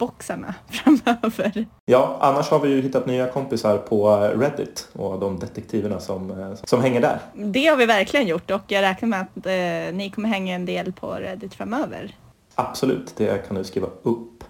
skönhetsboxarna 0.00 0.54
framöver. 0.68 1.66
Ja, 1.84 2.16
annars 2.20 2.50
har 2.50 2.60
vi 2.60 2.68
ju 2.68 2.82
hittat 2.82 3.06
nya 3.06 3.28
kompisar 3.28 3.78
på 3.78 4.16
Reddit 4.16 4.88
och 4.92 5.20
de 5.20 5.38
detektiverna 5.38 6.00
som, 6.00 6.56
som 6.64 6.80
hänger 6.80 7.00
där. 7.00 7.18
Det 7.34 7.66
har 7.66 7.76
vi 7.76 7.86
verkligen 7.86 8.26
gjort 8.26 8.50
och 8.50 8.62
jag 8.66 8.82
räknar 8.82 9.08
med 9.08 9.20
att 9.20 9.46
eh, 9.46 9.96
ni 9.96 10.12
kommer 10.14 10.28
hänga 10.28 10.54
en 10.54 10.66
del 10.66 10.92
på 10.92 11.12
Reddit 11.12 11.54
framöver. 11.54 12.14
Absolut, 12.54 13.16
det 13.16 13.46
kan 13.48 13.56
du 13.56 13.64
skriva 13.64 13.86
upp. 14.02 14.44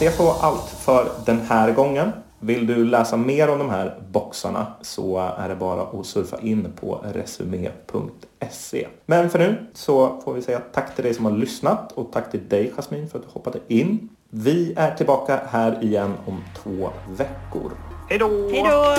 Det 0.00 0.18
var 0.18 0.36
allt 0.40 0.68
för 0.68 1.08
den 1.26 1.40
här 1.40 1.72
gången. 1.72 2.12
Vill 2.40 2.66
du 2.66 2.84
läsa 2.84 3.16
mer 3.16 3.50
om 3.50 3.58
de 3.58 3.70
här 3.70 3.98
boxarna 4.10 4.66
så 4.80 5.32
är 5.38 5.48
det 5.48 5.56
bara 5.56 5.82
att 5.82 6.06
surfa 6.06 6.40
in 6.40 6.72
på 6.80 7.04
resumé.se. 7.12 8.88
Men 9.06 9.30
för 9.30 9.38
nu 9.38 9.66
så 9.72 10.20
får 10.24 10.34
vi 10.34 10.42
säga 10.42 10.60
tack 10.72 10.94
till 10.94 11.04
dig 11.04 11.14
som 11.14 11.24
har 11.24 11.32
lyssnat 11.32 11.92
och 11.92 12.12
tack 12.12 12.30
till 12.30 12.48
dig 12.48 12.72
Jasmin 12.76 13.08
för 13.08 13.18
att 13.18 13.24
du 13.24 13.30
hoppade 13.32 13.58
in. 13.68 14.08
Vi 14.30 14.74
är 14.76 14.94
tillbaka 14.94 15.40
här 15.50 15.84
igen 15.84 16.14
om 16.26 16.44
två 16.62 16.90
veckor. 17.08 17.72
Hej 18.08 18.18
då! 18.18 18.48
Hej 18.52 18.62
då! 18.62 18.96